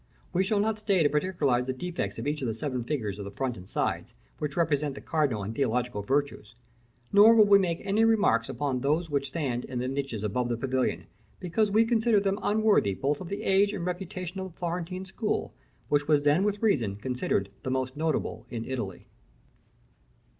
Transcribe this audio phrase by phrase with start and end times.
[0.33, 3.25] We will not stay to particularise the defects of each of the seven figures of
[3.25, 6.55] the front and sides, which represent the cardinal and theological virtues;
[7.13, 10.57] nor will we make any remarks upon those which stand in the niches above the
[10.57, 11.05] pavilion,
[11.39, 15.53] because we consider them unworthy both of the age and reputation of the Florentine school,
[15.87, 19.05] which was then with reason considered the most notable in Italy."